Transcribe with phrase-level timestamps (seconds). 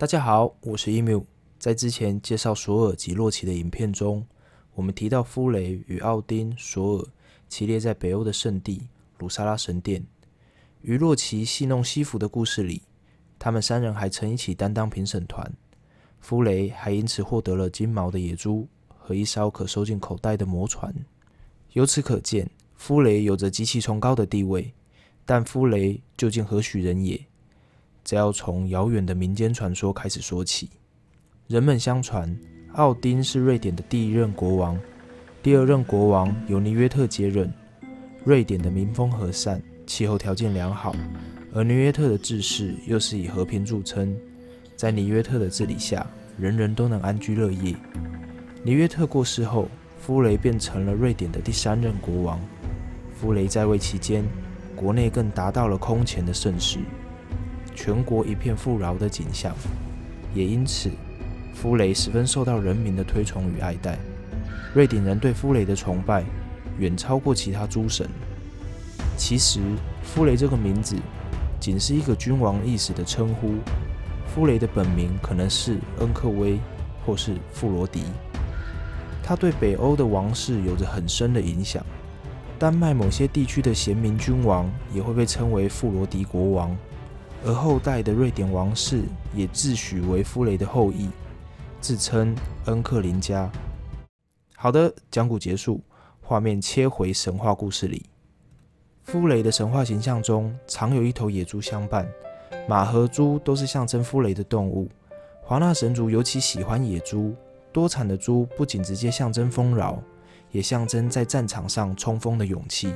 [0.00, 1.22] 大家好，我是 emu。
[1.58, 4.26] 在之前介绍索尔及洛奇的影片中，
[4.72, 7.06] 我们提到夫雷与奥丁、索尔
[7.50, 10.02] 齐列在北欧的圣地鲁萨拉神殿。
[10.80, 12.80] 于洛奇戏弄西服的故事里，
[13.38, 15.52] 他们三人还曾一起担当评审团。
[16.18, 20.94] 夫雷还因此获得了金毛的野猪和一艘可收进口袋的魔船。
[21.74, 24.72] 由此可见，夫雷有着极其崇高的地位。
[25.26, 27.22] 但夫雷究竟何许人也？
[28.10, 30.68] 这要从遥远的民间传说开始说起。
[31.46, 32.36] 人们相传，
[32.72, 34.76] 奥丁是瑞典的第一任国王，
[35.44, 37.48] 第二任国王由尼约特接任。
[38.24, 40.92] 瑞典的民风和善，气候条件良好，
[41.54, 44.12] 而尼约特的治世又是以和平著称。
[44.74, 46.04] 在尼约特的治理下，
[46.36, 47.76] 人人都能安居乐业。
[48.64, 49.68] 尼约特过世后，
[50.00, 52.40] 夫雷变成了瑞典的第三任国王。
[53.14, 54.26] 夫雷在位期间，
[54.74, 56.80] 国内更达到了空前的盛世，
[57.74, 59.54] 全国一片富饶的景象，
[60.34, 60.90] 也因此，
[61.54, 63.98] 夫雷十分受到人民的推崇与爱戴。
[64.74, 66.24] 瑞典人对夫雷的崇拜
[66.78, 68.08] 远超过其他诸神。
[69.16, 69.60] 其实，
[70.02, 70.96] 夫雷这个名字
[71.58, 73.54] 仅是一个君王意识的称呼。
[74.26, 76.58] 夫雷的本名可能是恩克威，
[77.04, 78.04] 或是富罗迪。
[79.22, 81.84] 他对北欧的王室有着很深的影响。
[82.58, 86.76] 丹麦某些地区的贤明君王也会被称为富罗迪国王，
[87.44, 89.02] 而后代的瑞典王室
[89.34, 91.08] 也自诩为夫雷的后裔，
[91.80, 92.34] 自称
[92.66, 93.50] 恩克林家。
[94.56, 95.80] 好的，讲古结束，
[96.20, 98.06] 画面切回神话故事里。
[99.04, 102.06] 夫雷的神话形象中常有一头野猪相伴，
[102.68, 104.88] 马和猪都是象征夫雷的动物。
[105.42, 107.34] 华纳神族尤其喜欢野猪，
[107.72, 110.02] 多产的猪不仅直接象征丰饶。
[110.52, 112.92] 也象征在战场上冲锋的勇气。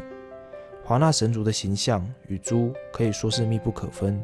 [0.83, 4.21] 华纳神族的形象与猪可以说是密不可分。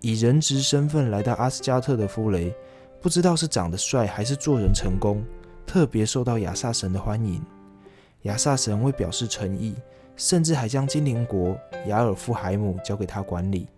[0.00, 2.54] 以人质身份来到阿斯加特的夫雷，
[3.00, 5.24] 不知道是长得帅还是做人成功，
[5.66, 7.42] 特别受到亚萨神的欢迎。
[8.22, 9.74] 亚萨神为表示诚意，
[10.16, 13.68] 甚至还将精灵国雅尔夫海姆交给他管理，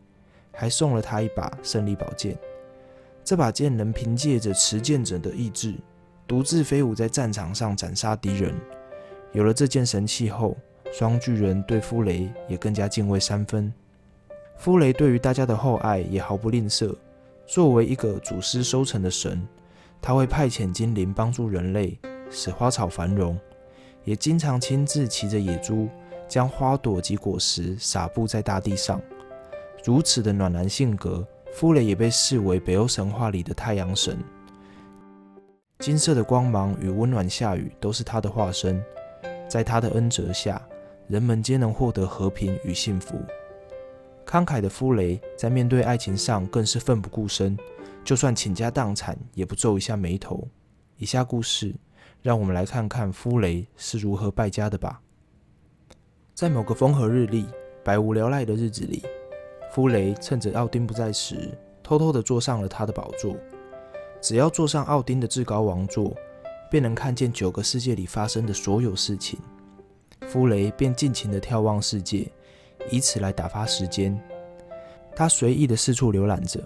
[0.52, 2.36] 还送了他一把胜利宝剑。
[3.24, 5.74] 这把剑能凭借着持剑者的意志。
[6.26, 8.54] 独自飞舞在战场上斩杀敌人。
[9.32, 10.56] 有了这件神器后，
[10.92, 13.72] 双巨人对夫雷也更加敬畏三分。
[14.60, 16.94] 夫雷对于大家的厚爱也毫不吝啬。
[17.46, 19.40] 作为一个祖师收成的神，
[20.02, 21.98] 他会派遣精灵帮助人类，
[22.30, 23.40] 使花草繁荣，
[24.04, 25.88] 也经常亲自骑着野猪，
[26.28, 29.00] 将花朵及果实撒布在大地上。
[29.82, 34.18] 如此的暖男性格，夫雷也被视为北欧神话里的太阳神。
[35.78, 38.84] 金色的光芒与温暖下雨都是他的化身，
[39.48, 40.60] 在他的恩泽下，
[41.08, 43.16] 人们皆能获得和平与幸福。
[44.30, 47.58] 慷慨的夫雷在面对爱情上更是奋不顾身，
[48.04, 50.46] 就算倾家荡产也不皱一下眉头。
[50.98, 51.74] 以下故事，
[52.22, 55.02] 让我们来看看夫雷是如何败家的吧。
[56.32, 57.44] 在某个风和日丽、
[57.82, 59.02] 百无聊赖的日子里，
[59.72, 61.50] 夫雷趁着奥丁不在时，
[61.82, 63.36] 偷偷地坐上了他的宝座。
[64.20, 66.16] 只要坐上奥丁的至高王座，
[66.70, 69.40] 便能看见九个世界里发生的所有事情。
[70.28, 72.30] 夫雷便尽情地眺望世界，
[72.90, 74.18] 以此来打发时间。
[75.14, 76.60] 他随意地四处浏览着。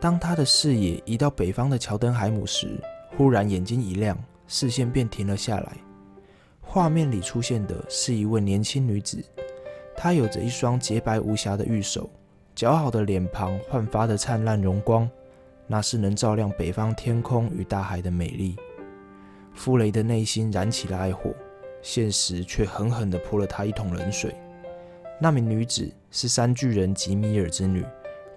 [0.00, 2.78] 当他的视野移到北方的乔登海姆时，
[3.16, 4.16] 忽然眼睛一亮，
[4.46, 5.72] 视线便停了下来。
[6.60, 9.22] 画面里出现的是一位年轻女子，
[9.96, 12.08] 她有着一双洁白无瑕的玉手，
[12.56, 15.08] 姣好的脸庞焕发的灿烂荣光。
[15.68, 18.56] 那是能照亮北方天空与大海的美丽。
[19.54, 21.30] 傅雷的内心燃起了爱火，
[21.80, 24.34] 现实却狠狠地泼了他一桶冷水。
[25.22, 27.86] 那名女子是三巨人吉米尔之女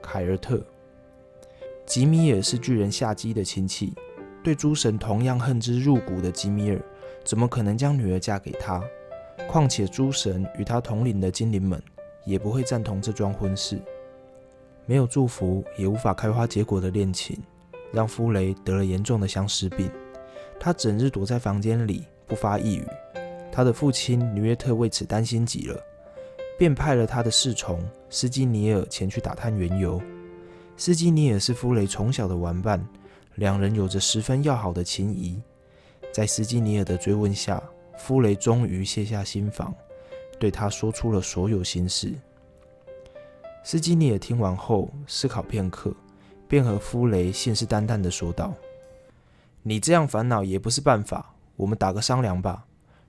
[0.03, 0.63] 凯尔特。
[1.83, 3.91] 吉米尔是巨人夏基的亲戚，
[4.43, 6.79] 对诸神同样恨之入骨的吉米尔，
[7.23, 8.83] 怎么可能将女儿嫁给他？
[9.49, 11.81] 况且诸神与他同龄的精灵们
[12.23, 13.81] 也不会赞同这桩婚事。
[14.85, 17.35] 没有祝福也无法开花结果的恋情，
[17.91, 19.89] 让夫雷得了严重的相思病。
[20.59, 22.85] 他整日躲在房间里不发一语。
[23.51, 25.81] 他的父亲尼约特为此担心极了，
[26.57, 30.01] 便派了他的侍从斯基尼尔前去打探缘由。
[30.77, 32.85] 斯基尼尔是夫雷从小的玩伴，
[33.35, 35.41] 两人有着十分要好的情谊。
[36.11, 37.61] 在斯基尼尔的追问下，
[37.97, 39.73] 夫雷终于卸下心防，
[40.39, 42.13] 对他说出了所有心事。
[43.63, 45.93] 斯基尼尔听完后思考片刻，
[46.47, 48.53] 便和夫雷信誓旦旦地说道
[49.63, 52.64] ：“你这样烦恼也不是办法，我们打个商量吧。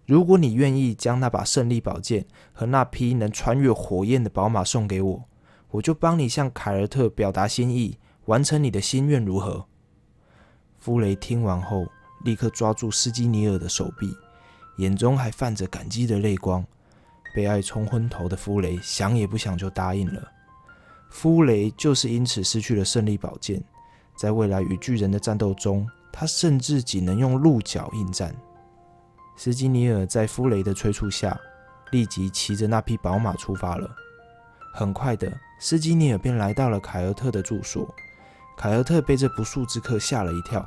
[0.07, 5.25] 如果你愿意将那把胜利宝剑和那匹能穿越火焰的宝马送给我，
[5.71, 9.67] 我就帮你向凯尔特表达心意，完成你的心愿如何？”
[10.79, 11.85] 夫雷听完后，
[12.25, 14.17] 立刻抓住斯基尼尔的手臂，
[14.77, 16.65] 眼中还泛着感激的泪光。
[17.35, 20.27] 被爱冲昏头的夫雷想也不想就答应了。
[21.11, 23.63] 夫雷就是因此失去了胜利宝剑，
[24.17, 28.35] 在未来与巨人的战斗中，他甚至仅能用鹿角应战。
[29.37, 31.39] 斯基尼尔在夫雷的催促下，
[31.91, 33.89] 立即骑着那匹宝马出发了。
[34.73, 35.31] 很快的，
[35.61, 37.87] 斯基尼尔便来到了凯尔特的住所。
[38.57, 40.67] 凯尔特被这不速之客吓了一跳。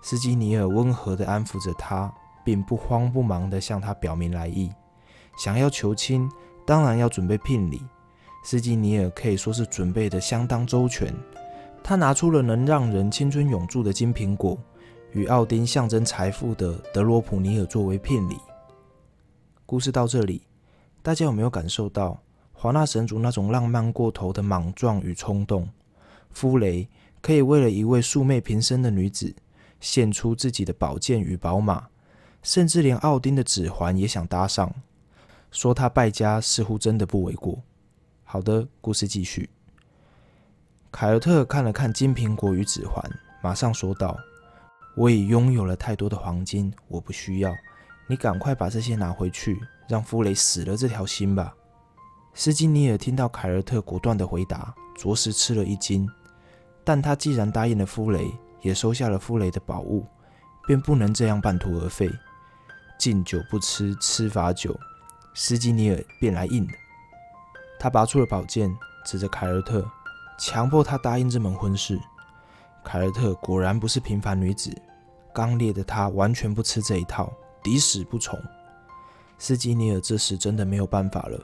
[0.00, 2.10] 斯基尼尔温和地安抚着他，
[2.42, 4.70] 并不慌不忙地向他表明来意。
[5.36, 6.30] 想要求亲，
[6.66, 7.82] 当然要准备聘礼。
[8.42, 11.14] 斯基尼尔可以说是准备得相当周全。
[11.84, 14.56] 他拿出了能让人青春永驻的金苹果，
[15.12, 18.36] 与奥丁象征财富的德罗普尼尔作为聘礼。
[19.64, 20.42] 故事到这里，
[21.02, 22.20] 大家有没有感受到
[22.52, 25.68] 华纳神族那种浪漫过头的莽撞与冲动？
[26.30, 26.86] 夫雷
[27.22, 29.34] 可以为了一位素昧平生的女子，
[29.80, 31.88] 献出自己的宝剑与宝马，
[32.42, 34.72] 甚至连奥丁的指环也想搭上。
[35.50, 37.58] 说他败家，似乎真的不为过。
[38.24, 39.48] 好的，故事继续。
[40.92, 43.02] 凯尔特看了看金苹果与指环，
[43.42, 44.16] 马上说道
[44.98, 47.54] ：“我已拥有了太多的黄金，我不需要。
[48.08, 49.56] 你赶快把这些拿回去，
[49.88, 51.54] 让夫雷死了这条心吧。”
[52.34, 56.04] 斯基尼尔听到凯尔特果断的回答，着实吃了一惊。
[56.82, 58.28] 但他既然答应了夫雷，
[58.60, 60.04] 也收下了夫雷的宝物，
[60.66, 62.10] 便不能这样半途而废。
[62.98, 64.76] 敬酒不吃吃罚酒。
[65.32, 66.72] 斯基尼尔便来硬的，
[67.78, 69.88] 他拔出了宝剑，指着凯尔特，
[70.40, 71.96] 强迫他答应这门婚事。
[72.84, 74.70] 凯尔特果然不是平凡女子，
[75.32, 77.32] 刚烈的她完全不吃这一套，
[77.62, 78.38] 抵死不从。
[79.38, 81.38] 斯基尼尔这时真的没有办法了，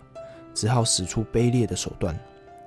[0.55, 2.19] 只好使出卑劣的手段。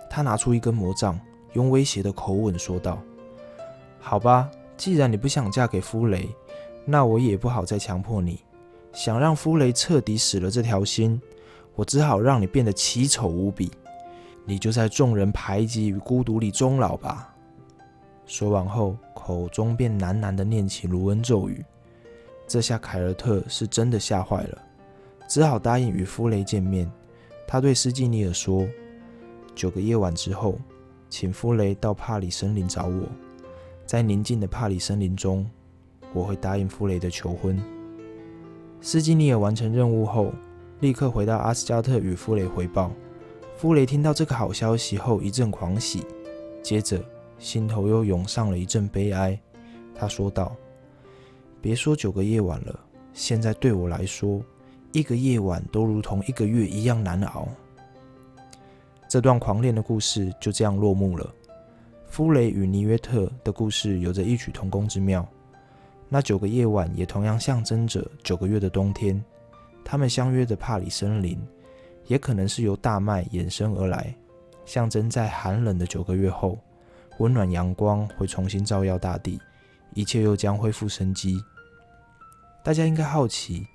[0.10, 1.20] 他拿出一根魔杖，
[1.54, 3.02] 用威胁的口吻说道
[4.00, 6.30] ：“好吧，既然你不想嫁给夫雷，
[6.86, 8.42] 那我也不好再强迫你。”
[8.94, 11.22] 想让夫雷彻底死了这条心，
[11.76, 13.70] 我只好让你变得奇丑无比，
[14.46, 17.36] 你就在众人排挤与孤独里终老吧。
[18.28, 21.64] 说完后，口中便喃喃地念起卢恩咒语。
[22.46, 24.62] 这下凯尔特是真的吓坏了，
[25.28, 26.92] 只好答应与弗雷见面。
[27.48, 28.68] 他对斯基尼尔说
[29.56, 30.60] ：“九个夜晚之后，
[31.10, 33.04] 请弗雷到帕里森林找我，
[33.86, 35.50] 在宁静的帕里森林中，
[36.14, 37.58] 我会答应弗雷的求婚。”
[38.82, 40.34] 斯基尼尔完成任务后，
[40.82, 42.92] 立刻回到阿斯加特与弗雷汇报。
[43.56, 46.06] 弗雷听到这个好消息后一阵狂喜，
[46.62, 47.04] 接着
[47.40, 49.40] 心头又涌上了一阵悲哀。
[49.96, 50.56] 他说道
[51.62, 52.80] ：“别说九个夜晚了，
[53.14, 54.42] 现在对我来说，
[54.92, 57.48] 一个夜晚都如同一个月一样难熬。”
[59.10, 61.34] 这段狂恋的故事就这样落幕了。
[62.08, 65.28] 夫雷与尼约特的故事有着异曲同工之妙。
[66.10, 69.22] 那九个夜晚也同样象征着九个月的冬天。
[69.84, 71.40] 他们相约的帕里森林，
[72.08, 74.14] 也可能是由大麦衍生而来，
[74.66, 76.58] 象征在寒冷的九个月后，
[77.18, 79.40] 温暖阳光会重新照耀大地，
[79.94, 81.42] 一切又将恢复生机。
[82.64, 83.66] 大家应该好奇，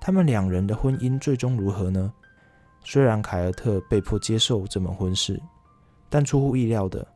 [0.00, 2.12] 他们两人的婚姻最终如何呢？
[2.84, 5.40] 虽然凯尔特被迫接受这门婚事，
[6.08, 7.06] 但出乎意料的，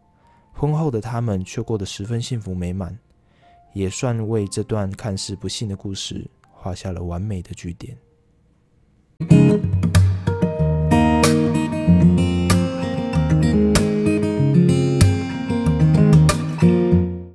[0.53, 2.97] 婚后的他们却过得十分幸福美满。
[3.73, 7.99] 也算为这段看似不幸的故事画下了完美的句点。